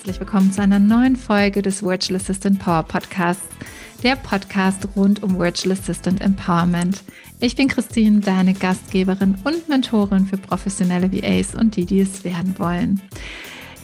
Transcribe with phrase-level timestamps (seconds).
[0.00, 3.46] herzlich willkommen zu einer neuen Folge des Virtual Assistant Power Podcasts,
[4.02, 7.02] der Podcast rund um Virtual Assistant Empowerment.
[7.38, 12.58] Ich bin Christine, deine Gastgeberin und Mentorin für professionelle VAs und die, die es werden
[12.58, 13.02] wollen.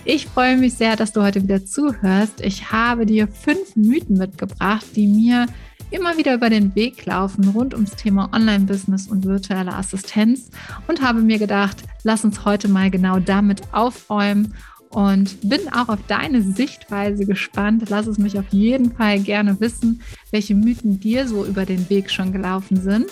[0.06, 2.40] Ich freue mich sehr, dass du heute wieder zuhörst.
[2.40, 5.44] Ich habe dir fünf Mythen mitgebracht, die mir
[5.90, 10.50] immer wieder über den Weg laufen rund ums Thema Online-Business und virtuelle Assistenz
[10.88, 14.54] und habe mir gedacht, lass uns heute mal genau damit aufräumen
[14.90, 17.84] und bin auch auf deine Sichtweise gespannt.
[17.88, 22.10] Lass es mich auf jeden Fall gerne wissen, welche Mythen dir so über den Weg
[22.10, 23.06] schon gelaufen sind.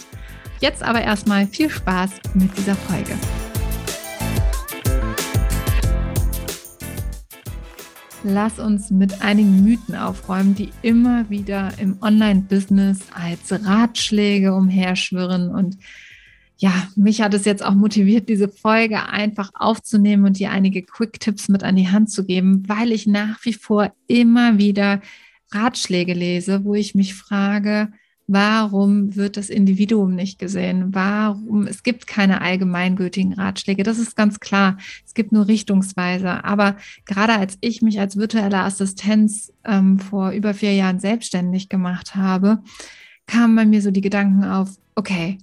[0.60, 3.14] Jetzt aber erstmal viel Spaß mit dieser Folge.
[8.26, 15.76] Lass uns mit einigen Mythen aufräumen, die immer wieder im Online-Business als Ratschläge umherschwirren und
[16.56, 21.48] ja, mich hat es jetzt auch motiviert, diese Folge einfach aufzunehmen und dir einige Quick-Tipps
[21.48, 25.00] mit an die Hand zu geben, weil ich nach wie vor immer wieder
[25.50, 27.88] Ratschläge lese, wo ich mich frage,
[28.26, 30.94] warum wird das Individuum nicht gesehen?
[30.94, 31.66] Warum?
[31.66, 33.82] Es gibt keine allgemeingültigen Ratschläge.
[33.82, 34.78] Das ist ganz klar.
[35.04, 36.44] Es gibt nur Richtungsweise.
[36.44, 42.14] Aber gerade als ich mich als virtuelle Assistenz ähm, vor über vier Jahren selbstständig gemacht
[42.14, 42.62] habe,
[43.26, 45.38] kamen bei mir so die Gedanken auf, okay,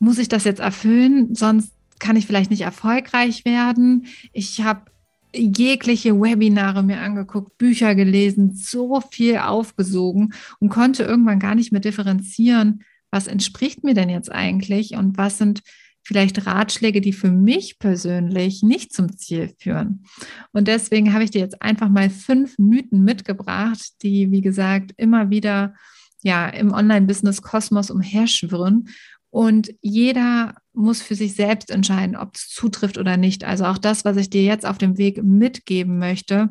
[0.00, 1.34] muss ich das jetzt erfüllen?
[1.34, 4.06] Sonst kann ich vielleicht nicht erfolgreich werden.
[4.32, 4.90] Ich habe
[5.32, 11.80] jegliche Webinare mir angeguckt, Bücher gelesen, so viel aufgesogen und konnte irgendwann gar nicht mehr
[11.80, 15.62] differenzieren, was entspricht mir denn jetzt eigentlich und was sind
[16.02, 20.04] vielleicht Ratschläge, die für mich persönlich nicht zum Ziel führen.
[20.52, 25.30] Und deswegen habe ich dir jetzt einfach mal fünf Mythen mitgebracht, die, wie gesagt, immer
[25.30, 25.74] wieder
[26.22, 28.88] ja im Online-Business-Kosmos umherschwirren
[29.30, 33.44] und jeder muss für sich selbst entscheiden, ob es zutrifft oder nicht.
[33.44, 36.50] Also auch das, was ich dir jetzt auf dem Weg mitgeben möchte,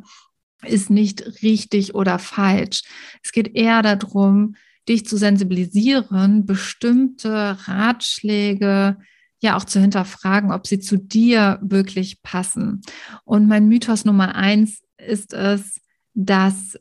[0.66, 2.84] ist nicht richtig oder falsch.
[3.24, 4.56] Es geht eher darum,
[4.88, 8.98] dich zu sensibilisieren, bestimmte Ratschläge
[9.42, 12.82] ja auch zu hinterfragen, ob sie zu dir wirklich passen.
[13.24, 15.80] Und mein Mythos Nummer eins ist es,
[16.14, 16.78] dass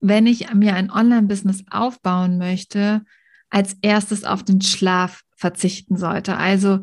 [0.00, 3.02] wenn ich mir ein Online-Business aufbauen möchte,
[3.50, 6.36] als erstes auf den Schlaf verzichten sollte.
[6.36, 6.80] Also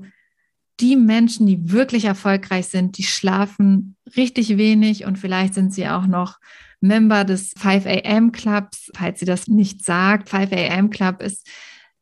[0.79, 6.07] die Menschen, die wirklich erfolgreich sind, die schlafen richtig wenig und vielleicht sind sie auch
[6.07, 6.39] noch
[6.81, 10.29] Member des 5 AM Clubs, falls sie das nicht sagt.
[10.29, 11.47] 5 AM Club ist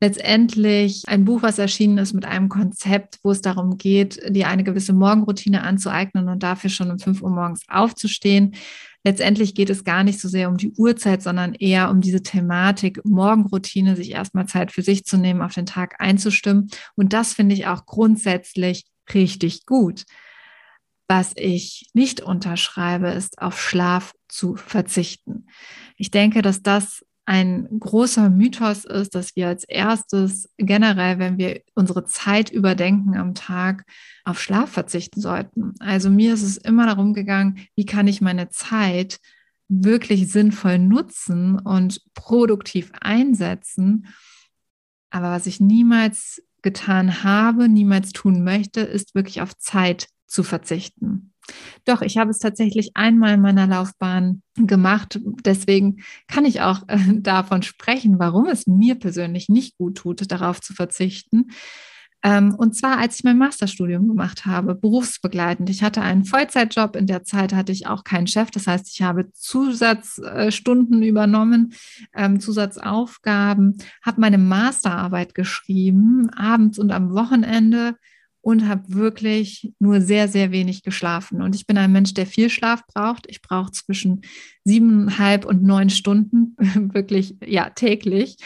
[0.02, 4.64] letztendlich ein Buch, was erschienen ist mit einem Konzept, wo es darum geht, dir eine
[4.64, 8.56] gewisse Morgenroutine anzueignen und dafür schon um 5 Uhr morgens aufzustehen.
[9.04, 13.04] Letztendlich geht es gar nicht so sehr um die Uhrzeit, sondern eher um diese Thematik
[13.04, 16.70] Morgenroutine, sich erstmal Zeit für sich zu nehmen, auf den Tag einzustimmen.
[16.96, 20.06] Und das finde ich auch grundsätzlich richtig gut.
[21.08, 25.48] Was ich nicht unterschreibe, ist auf Schlaf zu verzichten.
[25.98, 31.62] Ich denke, dass das ein großer Mythos ist, dass wir als erstes generell, wenn wir
[31.76, 33.86] unsere Zeit überdenken am Tag,
[34.26, 35.74] auf Schlaf verzichten sollten.
[35.80, 39.22] Also mir ist es immer darum gegangen, wie kann ich meine Zeit
[39.70, 44.08] wirklich sinnvoll nutzen und produktiv einsetzen.
[45.10, 51.31] Aber was ich niemals getan habe, niemals tun möchte, ist wirklich auf Zeit zu verzichten.
[51.86, 55.20] Doch, ich habe es tatsächlich einmal in meiner Laufbahn gemacht.
[55.46, 60.62] Deswegen kann ich auch äh, davon sprechen, warum es mir persönlich nicht gut tut, darauf
[60.62, 61.48] zu verzichten.
[62.24, 65.70] Ähm, und zwar, als ich mein Masterstudium gemacht habe, berufsbegleitend.
[65.72, 66.96] Ich hatte einen Vollzeitjob.
[66.96, 68.52] In der Zeit hatte ich auch keinen Chef.
[68.52, 71.74] Das heißt, ich habe Zusatzstunden übernommen,
[72.14, 77.96] ähm, Zusatzaufgaben, habe meine Masterarbeit geschrieben, abends und am Wochenende
[78.42, 81.42] und habe wirklich nur sehr, sehr wenig geschlafen.
[81.42, 83.28] Und ich bin ein Mensch, der viel Schlaf braucht.
[83.30, 84.22] Ich brauche zwischen
[84.64, 86.56] siebeneinhalb und neun Stunden,
[86.94, 88.38] wirklich, ja, täglich.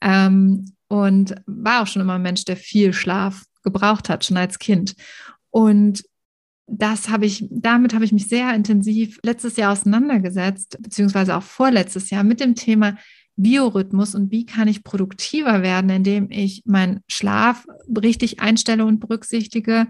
[0.00, 4.58] Ähm, und war auch schon immer ein Mensch, der viel Schlaf gebraucht hat, schon als
[4.58, 4.94] Kind.
[5.50, 6.02] Und
[6.66, 12.10] das habe ich, damit habe ich mich sehr intensiv letztes Jahr auseinandergesetzt, beziehungsweise auch vorletztes
[12.10, 12.96] Jahr mit dem Thema
[13.36, 19.88] Biorhythmus und wie kann ich produktiver werden, indem ich meinen Schlaf richtig einstelle und berücksichtige,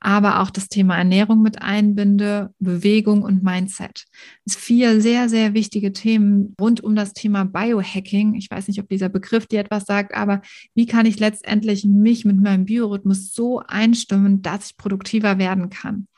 [0.00, 4.06] aber auch das Thema Ernährung mit einbinde, Bewegung und Mindset.
[4.46, 8.34] Das sind vier sehr, sehr wichtige Themen rund um das Thema Biohacking.
[8.34, 10.40] Ich weiß nicht, ob dieser Begriff dir etwas sagt, aber
[10.74, 16.08] wie kann ich letztendlich mich mit meinem Biorhythmus so einstimmen, dass ich produktiver werden kann?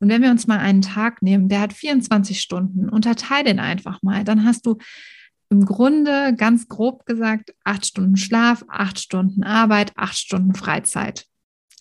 [0.00, 4.02] Und wenn wir uns mal einen Tag nehmen, der hat 24 Stunden, unterteile den einfach
[4.02, 4.78] mal, dann hast du
[5.50, 11.26] im Grunde ganz grob gesagt acht Stunden Schlaf, acht Stunden Arbeit, acht Stunden Freizeit.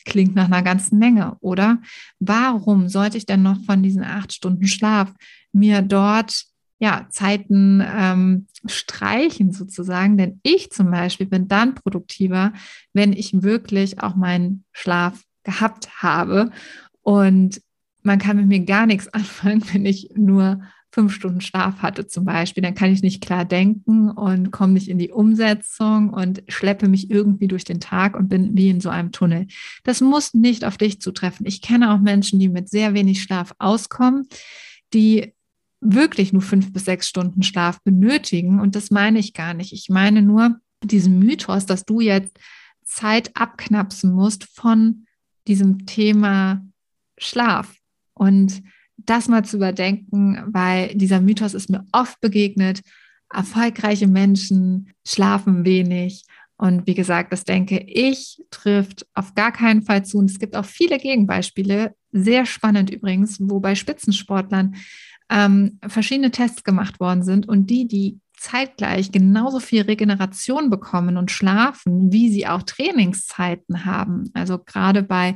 [0.06, 1.80] Klingt nach einer ganzen Menge, oder?
[2.20, 5.14] Warum sollte ich denn noch von diesen acht Stunden Schlaf
[5.52, 6.46] mir dort
[6.80, 10.18] ja, Zeiten ähm, streichen sozusagen.
[10.18, 12.54] Denn ich zum Beispiel bin dann produktiver,
[12.94, 16.52] wenn ich wirklich auch meinen Schlaf gehabt habe.
[17.02, 17.62] Und
[18.04, 20.62] man kann mit mir gar nichts anfangen, wenn ich nur
[20.98, 24.88] fünf Stunden Schlaf hatte zum Beispiel, dann kann ich nicht klar denken und komme nicht
[24.88, 28.90] in die Umsetzung und schleppe mich irgendwie durch den Tag und bin wie in so
[28.90, 29.46] einem Tunnel.
[29.84, 31.46] Das muss nicht auf dich zutreffen.
[31.46, 34.28] Ich kenne auch Menschen, die mit sehr wenig Schlaf auskommen,
[34.92, 35.36] die
[35.82, 38.60] wirklich nur fünf bis sechs Stunden Schlaf benötigen.
[38.60, 39.74] Und das meine ich gar nicht.
[39.74, 42.40] Ich meine nur diesen Mythos, dass du jetzt
[42.84, 45.06] Zeit abknapsen musst von
[45.48, 46.66] diesem Thema
[47.20, 47.76] Schlaf.
[48.16, 48.64] Und
[48.98, 52.82] das mal zu überdenken, weil dieser Mythos ist mir oft begegnet.
[53.34, 56.26] Erfolgreiche Menschen schlafen wenig.
[56.58, 60.18] Und wie gesagt, das denke ich, trifft auf gar keinen Fall zu.
[60.18, 64.76] Und es gibt auch viele Gegenbeispiele, sehr spannend übrigens, wo bei Spitzensportlern
[65.30, 71.32] ähm, verschiedene Tests gemacht worden sind und die, die zeitgleich genauso viel Regeneration bekommen und
[71.32, 74.30] schlafen, wie sie auch Trainingszeiten haben.
[74.34, 75.36] Also gerade bei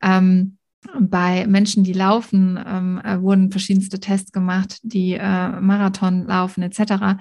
[0.00, 0.58] ähm,
[1.00, 7.20] bei Menschen, die laufen, ähm, äh, wurden verschiedenste Tests gemacht, die äh, Marathon laufen etc.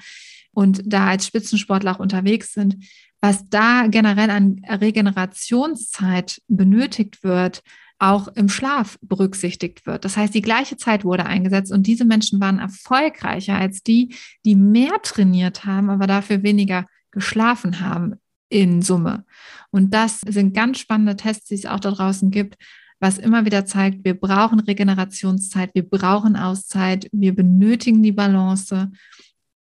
[0.51, 2.77] Und da als Spitzensportler auch unterwegs sind,
[3.21, 7.63] was da generell an Regenerationszeit benötigt wird,
[7.97, 10.05] auch im Schlaf berücksichtigt wird.
[10.05, 14.13] Das heißt, die gleiche Zeit wurde eingesetzt und diese Menschen waren erfolgreicher als die,
[14.43, 18.15] die mehr trainiert haben, aber dafür weniger geschlafen haben
[18.49, 19.25] in Summe.
[19.71, 22.57] Und das sind ganz spannende Tests, die es auch da draußen gibt,
[23.05, 28.91] was immer wieder zeigt, wir brauchen Regenerationszeit, wir brauchen Auszeit, wir benötigen die Balance.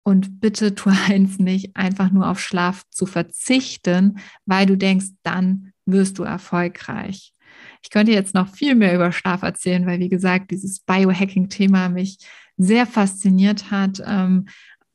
[0.02, 5.72] Und bitte tu eins nicht, einfach nur auf Schlaf zu verzichten, weil du denkst, dann
[5.84, 7.34] wirst du erfolgreich.
[7.82, 12.16] Ich könnte jetzt noch viel mehr über Schlaf erzählen, weil, wie gesagt, dieses Biohacking-Thema mich
[12.56, 14.02] sehr fasziniert hat.
[14.06, 14.46] Ähm,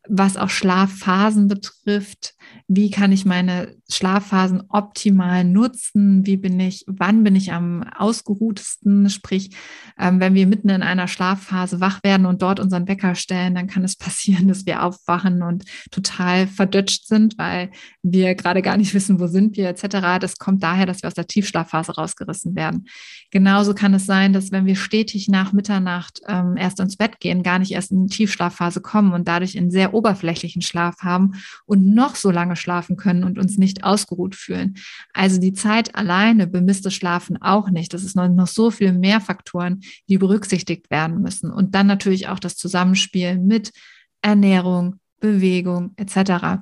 [0.09, 2.33] was auch Schlafphasen betrifft.
[2.67, 6.25] Wie kann ich meine Schlafphasen optimal nutzen?
[6.25, 9.09] Wie bin ich, wann bin ich am ausgeruhtesten?
[9.09, 9.55] Sprich,
[9.99, 13.67] ähm, wenn wir mitten in einer Schlafphase wach werden und dort unseren Wecker stellen, dann
[13.67, 17.69] kann es passieren, dass wir aufwachen und total verdutscht sind, weil
[18.01, 20.19] wir gerade gar nicht wissen, wo sind wir etc.
[20.19, 22.87] Das kommt daher, dass wir aus der Tiefschlafphase rausgerissen werden.
[23.31, 27.43] Genauso kann es sein, dass wenn wir stetig nach Mitternacht ähm, erst ins Bett gehen,
[27.43, 31.33] gar nicht erst in die Tiefschlafphase kommen und dadurch in sehr oberflächlichen Schlaf haben
[31.65, 34.75] und noch so lange schlafen können und uns nicht ausgeruht fühlen.
[35.13, 37.93] Also die Zeit alleine bemisst das Schlafen auch nicht.
[37.93, 41.51] Das ist noch, so viel mehr Faktoren, die berücksichtigt werden müssen.
[41.51, 43.73] Und dann natürlich auch das Zusammenspiel mit
[44.21, 46.61] Ernährung, Bewegung etc.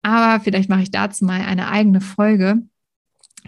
[0.00, 2.62] Aber vielleicht mache ich dazu mal eine eigene Folge.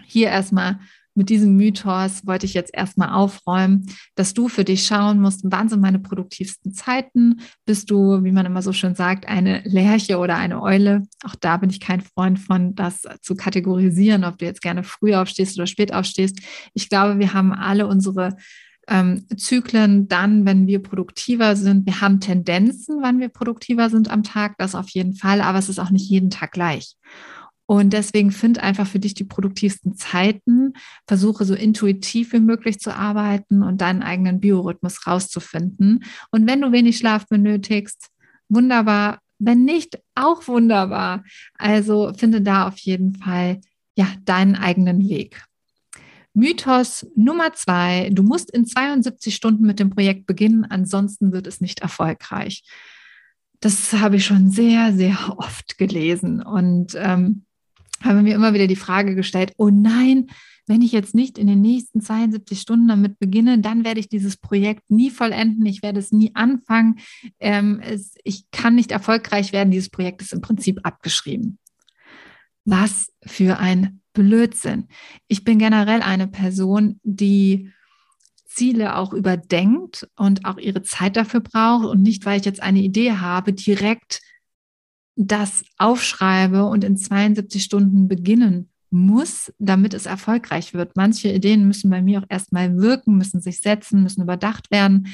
[0.05, 0.79] Hier erstmal
[1.15, 3.85] mit diesem Mythos wollte ich jetzt erstmal aufräumen,
[4.15, 7.41] dass du für dich schauen musst, wann sind meine produktivsten Zeiten?
[7.65, 11.03] Bist du, wie man immer so schön sagt, eine Lerche oder eine Eule?
[11.23, 15.15] Auch da bin ich kein Freund von, das zu kategorisieren, ob du jetzt gerne früh
[15.15, 16.39] aufstehst oder spät aufstehst.
[16.73, 18.35] Ich glaube, wir haben alle unsere
[18.87, 21.85] ähm, Zyklen dann, wenn wir produktiver sind.
[21.85, 25.69] Wir haben Tendenzen, wann wir produktiver sind am Tag, das auf jeden Fall, aber es
[25.69, 26.95] ist auch nicht jeden Tag gleich.
[27.67, 30.73] Und deswegen find einfach für dich die produktivsten Zeiten,
[31.07, 36.03] versuche so intuitiv wie möglich zu arbeiten und deinen eigenen Biorhythmus rauszufinden.
[36.31, 38.09] Und wenn du wenig Schlaf benötigst,
[38.49, 39.19] wunderbar.
[39.39, 41.23] Wenn nicht, auch wunderbar.
[41.57, 43.61] Also finde da auf jeden Fall
[43.97, 45.43] ja deinen eigenen Weg.
[46.33, 51.61] Mythos Nummer zwei, du musst in 72 Stunden mit dem Projekt beginnen, ansonsten wird es
[51.61, 52.63] nicht erfolgreich.
[53.61, 57.44] Das habe ich schon sehr, sehr oft gelesen und ähm,
[58.05, 60.27] habe mir immer wieder die Frage gestellt, oh nein,
[60.67, 64.37] wenn ich jetzt nicht in den nächsten 72 Stunden damit beginne, dann werde ich dieses
[64.37, 66.99] Projekt nie vollenden, ich werde es nie anfangen,
[67.39, 71.59] ähm, es, ich kann nicht erfolgreich werden, dieses Projekt ist im Prinzip abgeschrieben.
[72.63, 74.87] Was für ein Blödsinn.
[75.27, 77.71] Ich bin generell eine Person, die
[78.47, 82.79] Ziele auch überdenkt und auch ihre Zeit dafür braucht und nicht, weil ich jetzt eine
[82.79, 84.21] Idee habe, direkt
[85.15, 90.95] das aufschreibe und in 72 Stunden beginnen muss, damit es erfolgreich wird.
[90.95, 95.07] Manche Ideen müssen bei mir auch erstmal wirken, müssen sich setzen, müssen überdacht werden.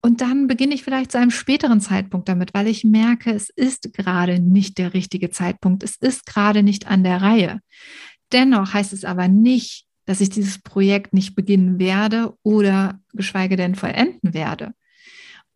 [0.00, 3.92] Und dann beginne ich vielleicht zu einem späteren Zeitpunkt damit, weil ich merke, es ist
[3.92, 5.82] gerade nicht der richtige Zeitpunkt.
[5.82, 7.60] Es ist gerade nicht an der Reihe.
[8.32, 13.74] Dennoch heißt es aber nicht, dass ich dieses Projekt nicht beginnen werde oder geschweige denn
[13.74, 14.72] vollenden werde.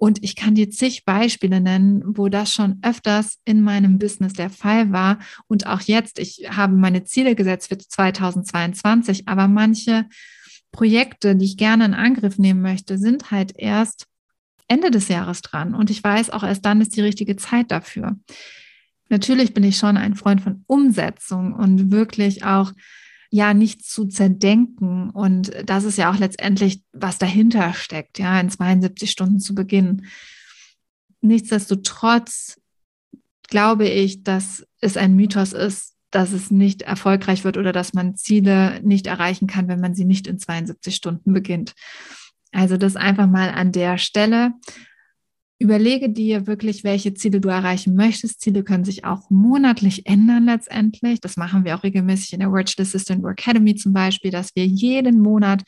[0.03, 4.51] Und ich kann dir zig Beispiele nennen, wo das schon öfters in meinem Business der
[4.51, 5.21] Fall war.
[5.47, 10.07] Und auch jetzt, ich habe meine Ziele gesetzt für 2022, aber manche
[10.73, 14.09] Projekte, die ich gerne in Angriff nehmen möchte, sind halt erst
[14.67, 18.17] Ende des Jahres dran und ich weiß, auch erst dann ist die richtige Zeit dafür.
[19.09, 22.73] Natürlich bin ich schon ein Freund von Umsetzung und wirklich auch
[23.33, 25.11] ja nicht zu zerdenken.
[25.11, 30.07] Und das ist ja auch letztendlich, was dahinter steckt, ja, in 72 Stunden zu beginnen.
[31.23, 32.61] Nichtsdestotrotz
[33.49, 38.17] glaube ich, dass es ein Mythos ist, dass es nicht erfolgreich wird oder dass man
[38.17, 41.73] Ziele nicht erreichen kann, wenn man sie nicht in 72 Stunden beginnt.
[42.53, 44.53] Also das einfach mal an der Stelle.
[45.63, 48.41] Überlege dir wirklich, welche Ziele du erreichen möchtest.
[48.41, 51.21] Ziele können sich auch monatlich ändern letztendlich.
[51.21, 55.21] Das machen wir auch regelmäßig in der Virtual Assistant Academy zum Beispiel, dass wir jeden
[55.21, 55.63] Monat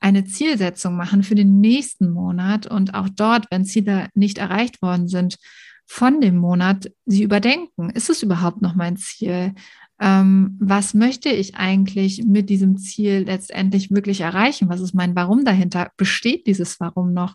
[0.00, 5.08] eine Zielsetzung machen für den nächsten Monat und auch dort, wenn Ziele nicht erreicht worden
[5.08, 5.36] sind,
[5.84, 7.90] von dem Monat sie überdenken.
[7.90, 9.52] Ist es überhaupt noch mein Ziel?
[10.00, 14.70] Ähm, was möchte ich eigentlich mit diesem Ziel letztendlich wirklich erreichen?
[14.70, 15.90] Was ist mein Warum dahinter?
[15.98, 17.34] Besteht dieses Warum noch?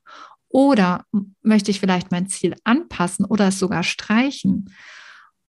[0.53, 1.05] Oder
[1.41, 4.69] möchte ich vielleicht mein Ziel anpassen oder es sogar streichen?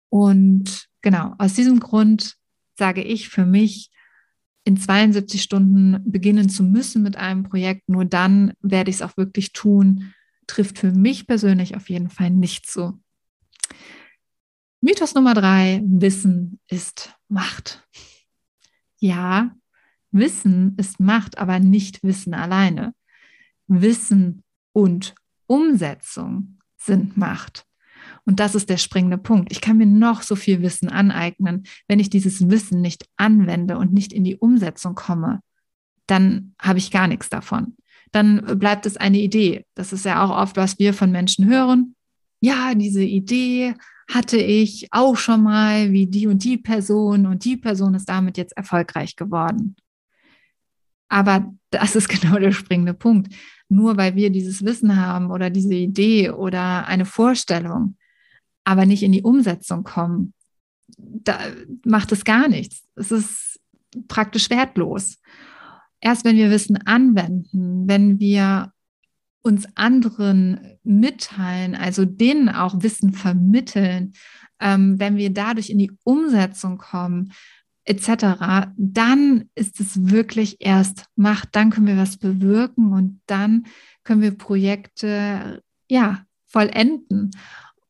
[0.07, 2.37] Und genau, aus diesem Grund
[2.75, 3.91] sage ich für mich,
[4.63, 9.17] in 72 Stunden beginnen zu müssen mit einem Projekt, nur dann werde ich es auch
[9.17, 10.13] wirklich tun,
[10.47, 12.97] trifft für mich persönlich auf jeden Fall nicht so.
[14.79, 17.85] Mythos Nummer drei, Wissen ist Macht.
[18.99, 19.53] Ja,
[20.11, 22.95] Wissen ist Macht, aber nicht Wissen alleine.
[23.67, 24.44] Wissen
[24.75, 25.15] und
[25.47, 27.65] Umsetzung sind Macht.
[28.25, 29.49] Und das ist der springende Punkt.
[29.51, 31.63] Ich kann mir noch so viel Wissen aneignen.
[31.87, 35.39] Wenn ich dieses Wissen nicht anwende und nicht in die Umsetzung komme,
[36.07, 37.77] dann habe ich gar nichts davon.
[38.11, 39.65] Dann bleibt es eine Idee.
[39.75, 41.95] Das ist ja auch oft, was wir von Menschen hören.
[42.41, 43.75] Ja, diese Idee
[44.11, 48.37] hatte ich auch schon mal wie die und die Person und die Person ist damit
[48.37, 49.77] jetzt erfolgreich geworden.
[51.07, 53.33] Aber das ist genau der springende Punkt
[53.69, 57.97] nur weil wir dieses Wissen haben oder diese Idee oder eine Vorstellung,
[58.63, 60.33] aber nicht in die Umsetzung kommen,
[60.97, 61.39] da
[61.83, 62.83] macht es gar nichts.
[62.95, 63.59] Es ist
[64.07, 65.17] praktisch wertlos.
[65.99, 68.71] Erst wenn wir Wissen anwenden, wenn wir
[69.41, 74.13] uns anderen mitteilen, also denen auch Wissen vermitteln,
[74.59, 77.31] ähm, wenn wir dadurch in die Umsetzung kommen,
[77.85, 83.65] etc., dann ist es wirklich erst Macht, dann können wir was bewirken und dann
[84.03, 87.31] können wir Projekte ja vollenden.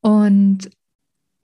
[0.02, 0.70] Und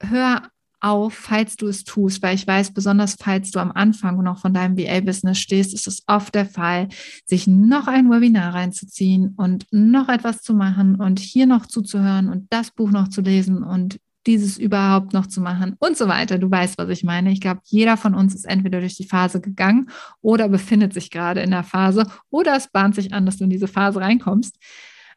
[0.00, 0.50] hör
[0.82, 4.52] auf, falls du es tust, weil ich weiß, besonders falls du am Anfang noch von
[4.52, 6.88] deinem VA-Business stehst, ist es oft der Fall,
[7.24, 12.52] sich noch ein Webinar reinzuziehen und noch etwas zu machen und hier noch zuzuhören und
[12.52, 16.38] das Buch noch zu lesen und dieses überhaupt noch zu machen und so weiter.
[16.38, 17.32] Du weißt, was ich meine.
[17.32, 21.40] Ich glaube, jeder von uns ist entweder durch die Phase gegangen oder befindet sich gerade
[21.40, 24.56] in der Phase oder es bahnt sich an, dass du in diese Phase reinkommst.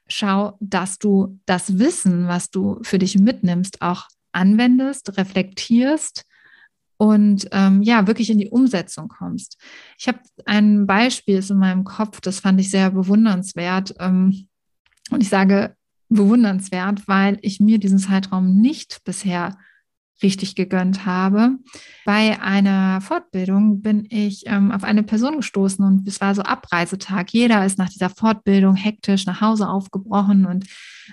[0.07, 6.25] Schau, dass du das Wissen, was du für dich mitnimmst, auch anwendest, reflektierst
[6.97, 9.57] und ähm, ja, wirklich in die Umsetzung kommst.
[9.97, 13.95] Ich habe ein Beispiel in meinem Kopf, das fand ich sehr bewundernswert.
[14.00, 14.47] Ähm,
[15.12, 15.75] und ich sage
[16.09, 19.57] bewundernswert, weil ich mir diesen Zeitraum nicht bisher
[20.24, 21.57] richtig gegönnt habe.
[22.05, 27.31] Bei einer Fortbildung bin ich ähm, auf eine Person gestoßen und es war so Abreisetag.
[27.31, 30.65] Jeder ist nach dieser Fortbildung hektisch nach Hause aufgebrochen und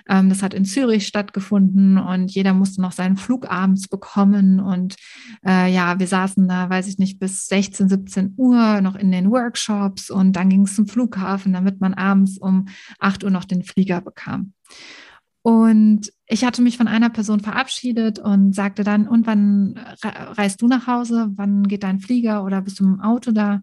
[0.07, 4.95] ähm, das hat in Zürich stattgefunden und jeder musste noch seinen Flug abends bekommen und
[5.45, 9.29] äh, ja, wir saßen da, weiß ich nicht, bis 16, 17 Uhr noch in den
[9.29, 12.67] Workshops und dann ging es zum Flughafen, damit man abends um
[12.99, 14.53] 8 Uhr noch den Flieger bekam.
[15.43, 20.67] Und ich hatte mich von einer Person verabschiedet und sagte dann, und wann reist du
[20.67, 21.31] nach Hause?
[21.35, 23.61] Wann geht dein Flieger oder bist du im Auto da?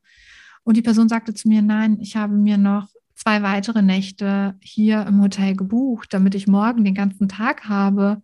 [0.63, 5.07] Und die Person sagte zu mir, nein, ich habe mir noch zwei weitere Nächte hier
[5.07, 8.21] im Hotel gebucht, damit ich morgen den ganzen Tag habe,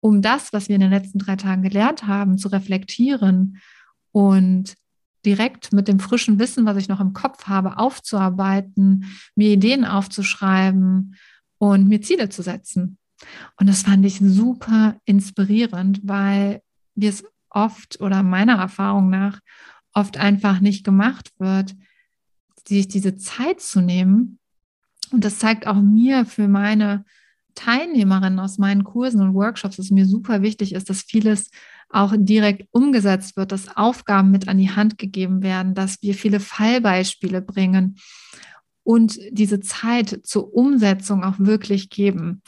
[0.00, 3.56] um das, was wir in den letzten drei Tagen gelernt haben, zu reflektieren
[4.10, 4.74] und
[5.24, 11.16] direkt mit dem frischen Wissen, was ich noch im Kopf habe, aufzuarbeiten, mir Ideen aufzuschreiben
[11.62, 12.98] und mir Ziele zu setzen.
[13.56, 16.60] Und das fand ich super inspirierend, weil
[16.96, 19.38] wir es oft oder meiner Erfahrung nach
[19.94, 21.76] oft einfach nicht gemacht wird,
[22.66, 24.40] sich diese Zeit zu nehmen.
[25.12, 27.04] Und das zeigt auch mir für meine
[27.54, 31.50] Teilnehmerinnen aus meinen Kursen und Workshops, dass mir super wichtig ist, dass vieles
[31.90, 36.40] auch direkt umgesetzt wird, dass Aufgaben mit an die Hand gegeben werden, dass wir viele
[36.40, 38.00] Fallbeispiele bringen
[38.84, 42.42] und diese Zeit zur Umsetzung auch wirklich geben.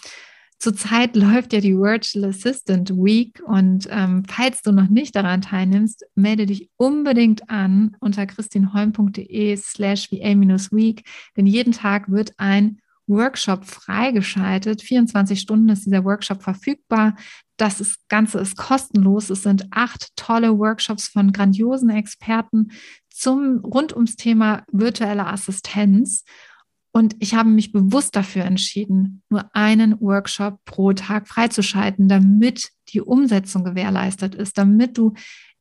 [0.58, 6.04] Zurzeit läuft ja die Virtual Assistant Week und ähm, falls du noch nicht daran teilnimmst,
[6.14, 11.04] melde dich unbedingt an unter christinholm.de slash va-week,
[11.36, 14.82] denn jeden Tag wird ein Workshop freigeschaltet.
[14.82, 17.16] 24 Stunden ist dieser Workshop verfügbar.
[17.56, 19.30] Das ist, Ganze ist kostenlos.
[19.30, 22.70] Es sind acht tolle Workshops von grandiosen Experten
[23.10, 26.24] zum, rund ums Thema virtuelle Assistenz.
[26.92, 33.00] Und ich habe mich bewusst dafür entschieden, nur einen Workshop pro Tag freizuschalten, damit die
[33.00, 35.12] Umsetzung gewährleistet ist, damit du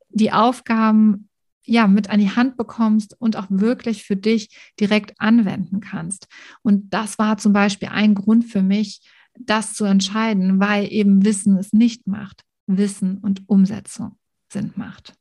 [0.10, 1.30] die Aufgaben
[1.66, 6.28] ja mit an die Hand bekommst und auch wirklich für dich direkt anwenden kannst.
[6.62, 9.02] Und das war zum Beispiel ein Grund für mich,
[9.40, 12.44] das zu entscheiden, weil eben Wissen es nicht macht.
[12.68, 14.18] Wissen und Umsetzung
[14.52, 15.14] sind Macht.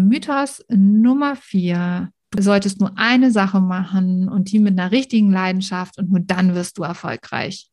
[0.00, 2.10] Mythos Nummer vier.
[2.30, 6.54] Du solltest nur eine Sache machen und die mit einer richtigen Leidenschaft und nur dann
[6.54, 7.70] wirst du erfolgreich.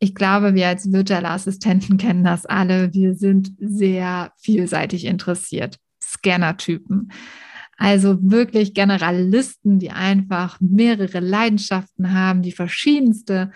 [0.00, 2.92] Ich glaube, wir als virtuelle Assistenten kennen das alle.
[2.94, 5.76] Wir sind sehr vielseitig interessiert.
[6.02, 7.12] Scanner-Typen.
[7.76, 13.52] Also wirklich Generalisten, die einfach mehrere Leidenschaften haben, die verschiedenste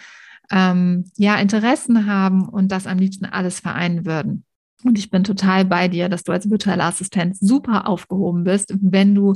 [0.50, 4.44] ähm, ja, Interessen haben und das am liebsten alles vereinen würden.
[4.82, 9.14] Und ich bin total bei dir, dass du als virtuelle Assistent super aufgehoben bist, wenn
[9.14, 9.34] du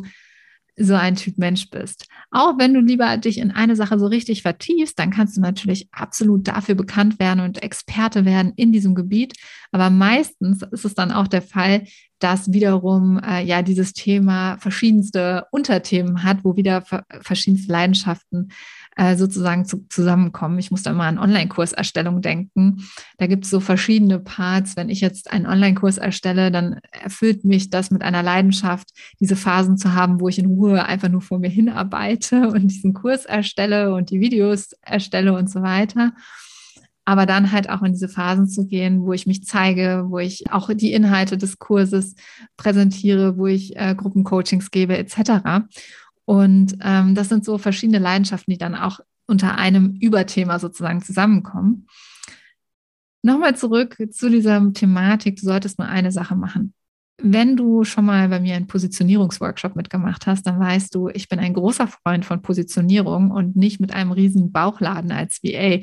[0.78, 2.06] so ein Typ Mensch bist.
[2.30, 5.88] Auch wenn du lieber dich in eine Sache so richtig vertiefst, dann kannst du natürlich
[5.92, 9.34] absolut dafür bekannt werden und Experte werden in diesem Gebiet.
[9.72, 11.84] Aber meistens ist es dann auch der Fall,
[12.18, 16.82] dass wiederum äh, ja dieses Thema verschiedenste Unterthemen hat, wo wieder
[17.22, 18.50] verschiedenste Leidenschaften
[18.98, 20.58] äh, sozusagen zu, zusammenkommen.
[20.58, 22.84] Ich muss da mal an Online-Kurserstellung denken.
[23.16, 24.76] Da gibt es so verschiedene Parts.
[24.76, 28.88] Wenn ich jetzt einen Online-Kurs erstelle, dann erfüllt mich das mit einer Leidenschaft,
[29.20, 32.92] diese Phasen zu haben, wo ich in Ruhe einfach nur vor mir hinarbeite und diesen
[32.92, 36.12] Kurs erstelle und die Videos erstelle und so weiter
[37.08, 40.52] aber dann halt auch in diese Phasen zu gehen, wo ich mich zeige, wo ich
[40.52, 42.16] auch die Inhalte des Kurses
[42.58, 45.64] präsentiere, wo ich äh, Gruppencoachings gebe etc.
[46.26, 51.86] Und ähm, das sind so verschiedene Leidenschaften, die dann auch unter einem Überthema sozusagen zusammenkommen.
[53.22, 56.74] Nochmal zurück zu dieser Thematik, du solltest nur eine Sache machen.
[57.20, 61.40] Wenn du schon mal bei mir einen Positionierungsworkshop mitgemacht hast, dann weißt du, ich bin
[61.40, 65.80] ein großer Freund von Positionierung und nicht mit einem riesen Bauchladen als VA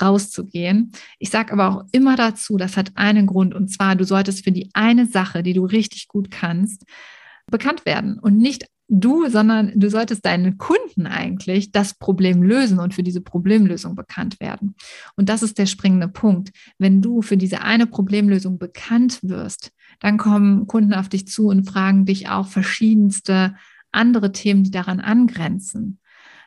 [0.00, 0.92] rauszugehen.
[1.18, 4.52] Ich sage aber auch immer dazu, das hat einen Grund und zwar, du solltest für
[4.52, 6.84] die eine Sache, die du richtig gut kannst,
[7.50, 12.94] bekannt werden und nicht du, sondern du solltest deinen Kunden eigentlich das Problem lösen und
[12.94, 14.74] für diese Problemlösung bekannt werden.
[15.16, 16.50] Und das ist der springende Punkt.
[16.78, 21.64] Wenn du für diese eine Problemlösung bekannt wirst, dann kommen Kunden auf dich zu und
[21.64, 23.54] fragen dich auch verschiedenste
[23.92, 25.98] andere Themen, die daran angrenzen.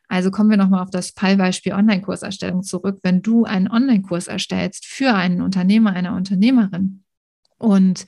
[0.08, 3.00] Also kommen wir nochmal auf das Fallbeispiel Online-Kurserstellung zurück.
[3.02, 7.04] Wenn du einen Online-Kurs erstellst für einen Unternehmer, eine Unternehmerin,
[7.62, 8.06] und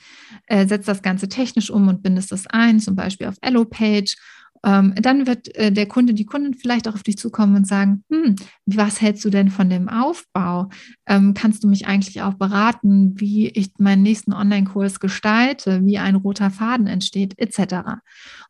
[0.47, 4.17] äh, setzt das Ganze technisch um und bindest das ein, zum Beispiel auf Allopage.
[4.65, 8.03] Ähm, dann wird äh, der Kunde, die Kunden vielleicht auch auf dich zukommen und sagen,
[8.09, 10.69] hm, was hältst du denn von dem Aufbau?
[11.05, 16.15] Ähm, kannst du mich eigentlich auch beraten, wie ich meinen nächsten Online-Kurs gestalte, wie ein
[16.15, 17.99] roter Faden entsteht, etc.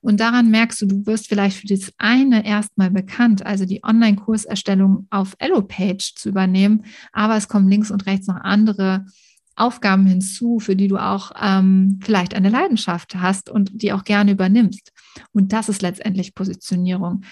[0.02, 5.08] Und daran merkst du, du wirst vielleicht für das eine erstmal bekannt, also die Online-Kurserstellung
[5.10, 9.06] auf Allopage zu übernehmen, aber es kommen links und rechts noch andere
[9.56, 14.32] Aufgaben hinzu, für die du auch ähm, vielleicht eine Leidenschaft hast und die auch gerne
[14.32, 14.92] übernimmst.
[15.32, 17.24] Und das ist letztendlich Positionierung.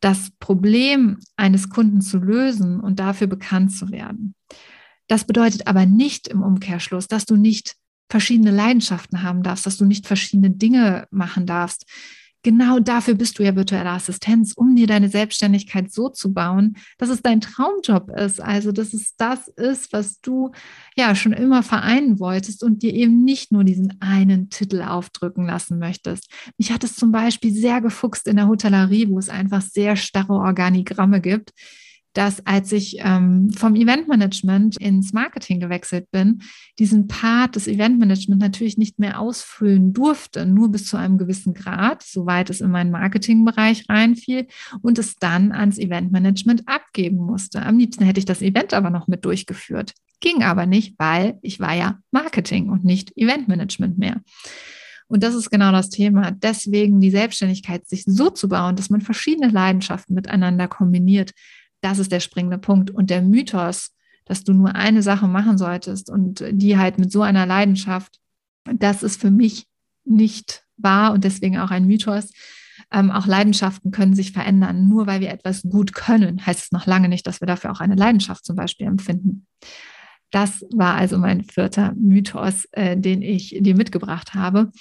[0.00, 4.34] Das Problem eines Kunden zu lösen und dafür bekannt zu werden.
[5.08, 7.76] Das bedeutet aber nicht im Umkehrschluss, dass du nicht
[8.10, 11.86] verschiedene Leidenschaften haben darfst, dass du nicht verschiedene Dinge machen darfst
[12.44, 17.08] genau dafür bist du ja virtuelle Assistenz, um dir deine Selbstständigkeit so zu bauen, dass
[17.08, 18.40] es dein Traumjob ist.
[18.40, 20.52] Also, dass es das ist, was du
[20.94, 25.80] ja schon immer vereinen wolltest und dir eben nicht nur diesen einen Titel aufdrücken lassen
[25.80, 26.30] möchtest.
[26.56, 30.34] Mich hat es zum Beispiel sehr gefuchst in der Hotellerie, wo es einfach sehr starre
[30.34, 31.52] Organigramme gibt
[32.14, 36.42] dass als ich ähm, vom Eventmanagement ins Marketing gewechselt bin,
[36.78, 42.02] diesen Part des Eventmanagement natürlich nicht mehr ausfüllen durfte, nur bis zu einem gewissen Grad,
[42.02, 44.46] soweit es in meinen Marketingbereich reinfiel
[44.80, 47.62] und es dann ans Eventmanagement abgeben musste.
[47.62, 49.92] Am liebsten hätte ich das Event aber noch mit durchgeführt.
[50.20, 54.22] Ging aber nicht, weil ich war ja Marketing und nicht Eventmanagement mehr.
[55.06, 56.30] Und das ist genau das Thema.
[56.30, 61.32] Deswegen die Selbstständigkeit sich so zu bauen, dass man verschiedene Leidenschaften miteinander kombiniert,
[61.84, 62.90] das ist der springende Punkt.
[62.90, 63.94] Und der Mythos,
[64.24, 68.20] dass du nur eine Sache machen solltest und die halt mit so einer Leidenschaft,
[68.64, 69.66] das ist für mich
[70.04, 72.32] nicht wahr und deswegen auch ein Mythos.
[72.90, 74.88] Ähm, auch Leidenschaften können sich verändern.
[74.88, 77.80] Nur weil wir etwas gut können, heißt es noch lange nicht, dass wir dafür auch
[77.80, 79.46] eine Leidenschaft zum Beispiel empfinden.
[80.30, 84.72] Das war also mein vierter Mythos, äh, den ich dir mitgebracht habe.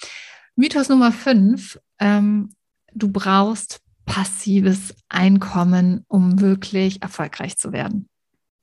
[0.55, 2.55] Mythos Nummer fünf, ähm,
[2.93, 8.09] du brauchst passives Einkommen, um wirklich erfolgreich zu werden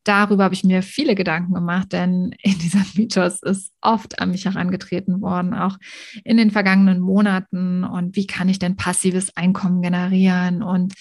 [0.05, 4.44] darüber habe ich mir viele Gedanken gemacht, denn in dieser Mythos ist oft an mich
[4.44, 5.79] herangetreten worden, auch
[6.24, 7.85] in den vergangenen Monaten.
[7.85, 10.62] Und wie kann ich denn passives Einkommen generieren?
[10.62, 10.94] Und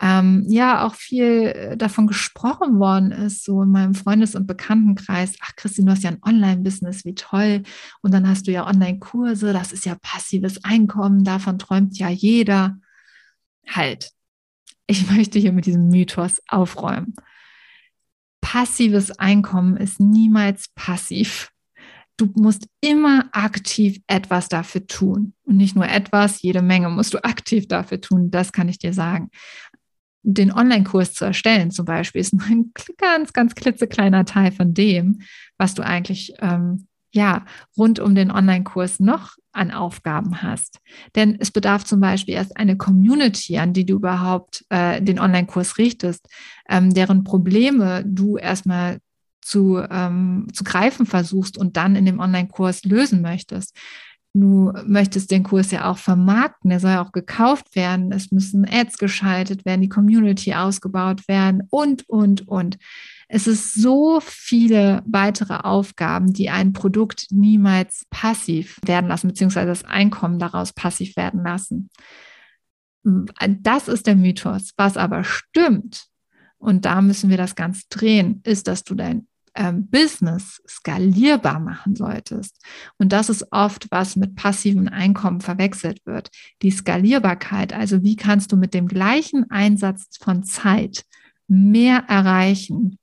[0.00, 5.34] ähm, ja, auch viel äh, davon gesprochen worden ist, so in meinem Freundes- und Bekanntenkreis.
[5.40, 7.62] Ach, Christine, du hast ja ein Online-Business, wie toll.
[8.02, 12.76] Und dann hast du ja Online-Kurse, das ist ja passives Einkommen, davon träumt ja jeder.
[13.68, 14.10] Halt.
[14.86, 17.14] Ich möchte hier mit diesem Mythos aufräumen
[18.42, 21.48] passives Einkommen ist niemals passiv.
[22.18, 25.32] Du musst immer aktiv etwas dafür tun.
[25.44, 28.30] Und nicht nur etwas, jede Menge musst du aktiv dafür tun.
[28.30, 29.30] Das kann ich dir sagen.
[30.22, 35.22] Den Online-Kurs zu erstellen zum Beispiel ist nur ein ganz, ganz klitzekleiner Teil von dem,
[35.56, 37.44] was du eigentlich ähm, ja,
[37.76, 40.80] rund um den Online-Kurs noch an Aufgaben hast.
[41.14, 45.78] Denn es bedarf zum Beispiel erst eine Community, an die du überhaupt äh, den Online-Kurs
[45.78, 46.26] richtest,
[46.68, 48.98] ähm, deren Probleme du erstmal
[49.42, 53.76] zu, ähm, zu greifen versuchst und dann in dem Online-Kurs lösen möchtest.
[54.34, 58.66] Du möchtest den Kurs ja auch vermarkten, der soll ja auch gekauft werden, es müssen
[58.66, 62.78] Ads geschaltet werden, die Community ausgebaut werden und, und, und.
[63.34, 69.84] Es ist so viele weitere Aufgaben, die ein Produkt niemals passiv werden lassen, beziehungsweise das
[69.84, 71.88] Einkommen daraus passiv werden lassen.
[73.02, 74.72] Das ist der Mythos.
[74.76, 76.08] Was aber stimmt,
[76.58, 81.96] und da müssen wir das ganz drehen, ist, dass du dein ähm, Business skalierbar machen
[81.96, 82.62] solltest.
[82.98, 86.28] Und das ist oft, was mit passivem Einkommen verwechselt wird.
[86.60, 91.06] Die Skalierbarkeit, also wie kannst du mit dem gleichen Einsatz von Zeit
[91.48, 92.98] mehr erreichen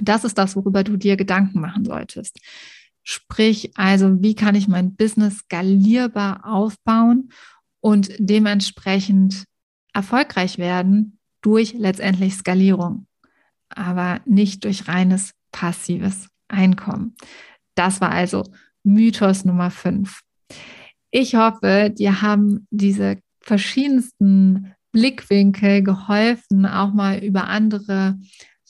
[0.00, 2.38] das ist das, worüber du dir Gedanken machen solltest.
[3.02, 7.30] Sprich, also wie kann ich mein Business skalierbar aufbauen
[7.80, 9.44] und dementsprechend
[9.92, 13.06] erfolgreich werden durch letztendlich Skalierung,
[13.68, 17.14] aber nicht durch reines passives Einkommen.
[17.74, 18.44] Das war also
[18.82, 20.20] Mythos Nummer 5.
[21.10, 28.18] Ich hoffe, dir haben diese verschiedensten Blickwinkel geholfen, auch mal über andere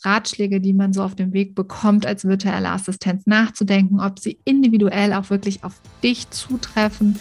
[0.06, 5.12] Ratschläge, die man so auf dem Weg bekommt, als virtuelle Assistenz nachzudenken, ob sie individuell
[5.12, 7.18] auch wirklich auf dich zutreffen.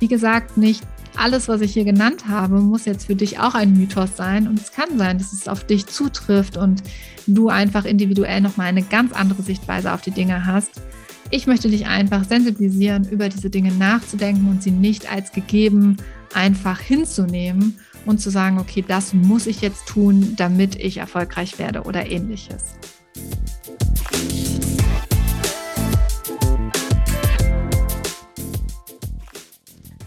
[0.00, 0.82] Wie gesagt, nicht
[1.16, 4.46] alles, was ich hier genannt habe, muss jetzt für dich auch ein Mythos sein.
[4.46, 6.82] Und es kann sein, dass es auf dich zutrifft und
[7.26, 10.82] du einfach individuell nochmal eine ganz andere Sichtweise auf die Dinge hast.
[11.30, 15.96] Ich möchte dich einfach sensibilisieren, über diese Dinge nachzudenken und sie nicht als gegeben
[16.34, 21.82] einfach hinzunehmen und zu sagen, okay, das muss ich jetzt tun, damit ich erfolgreich werde
[21.82, 22.76] oder ähnliches.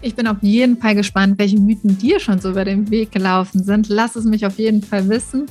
[0.02, 3.64] Ich bin auf jeden Fall gespannt, welche Mythen dir schon so über den Weg gelaufen
[3.64, 3.90] sind.
[3.90, 5.48] Lass es mich auf jeden Fall wissen.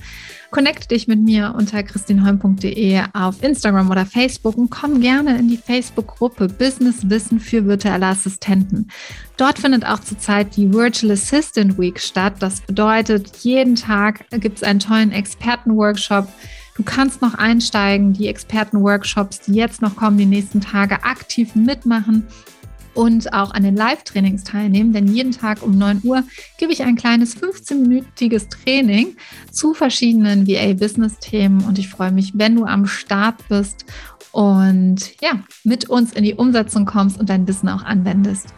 [0.50, 5.58] Connecte dich mit mir unter christinholm.de auf Instagram oder Facebook und komm gerne in die
[5.58, 8.88] Facebook-Gruppe Business Wissen für virtuelle Assistenten.
[9.36, 12.36] Dort findet auch zurzeit die Virtual Assistant Week statt.
[12.38, 16.26] Das bedeutet, jeden Tag gibt es einen tollen Expertenworkshop.
[16.76, 22.26] Du kannst noch einsteigen, die Expertenworkshops, die jetzt noch kommen, die nächsten Tage aktiv mitmachen
[22.98, 26.24] und auch an den Live-Trainings teilnehmen, denn jeden Tag um 9 Uhr
[26.58, 29.16] gebe ich ein kleines 15-minütiges Training
[29.52, 33.84] zu verschiedenen VA-Business-Themen und ich freue mich, wenn du am Start bist
[34.32, 38.48] und ja, mit uns in die Umsetzung kommst und dein Wissen auch anwendest.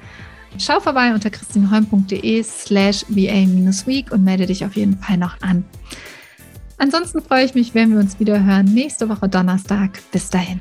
[0.56, 5.66] Schau vorbei unter christinholm.de slash VA-Week und melde dich auf jeden Fall noch an.
[6.78, 10.00] Ansonsten freue ich mich, wenn wir uns wieder hören nächste Woche Donnerstag.
[10.12, 10.60] Bis dahin.